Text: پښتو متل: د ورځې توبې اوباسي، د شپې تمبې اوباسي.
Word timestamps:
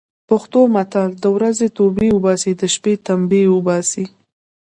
پښتو 0.29 0.59
متل: 0.75 1.09
د 1.23 1.25
ورځې 1.35 1.67
توبې 1.77 2.07
اوباسي، 2.13 2.51
د 2.61 2.61
شپې 2.73 2.93
تمبې 3.07 3.41
اوباسي. 3.53 4.05